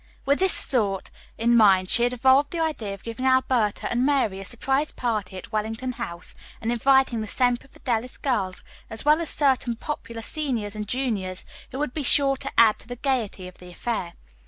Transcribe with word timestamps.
With 0.25 0.39
this 0.39 0.65
thought 0.65 1.11
in 1.37 1.55
mind 1.55 1.87
she 1.87 2.01
had 2.01 2.11
evolved 2.11 2.49
the 2.49 2.59
idea 2.59 2.95
of 2.95 3.03
giving 3.03 3.23
Alberta 3.27 3.87
and 3.91 4.03
Mary 4.03 4.39
a 4.39 4.45
surprise 4.45 4.91
party 4.91 5.37
at 5.37 5.51
Wellington 5.51 5.91
House 5.91 6.33
and 6.59 6.71
inviting 6.71 7.21
the 7.21 7.27
Semper 7.27 7.67
Fidelis 7.67 8.17
girls 8.17 8.63
as 8.89 9.05
well 9.05 9.21
as 9.21 9.29
certain 9.29 9.75
popular 9.75 10.23
seniors 10.23 10.75
and 10.75 10.87
juniors 10.87 11.45
who 11.71 11.77
would 11.77 11.93
be 11.93 12.01
sure 12.01 12.35
to 12.37 12.51
add 12.57 12.79
to 12.79 12.87
the 12.87 12.95
gayety 12.95 13.47
of 13.47 13.59
the 13.59 13.69
affair. 13.69 14.13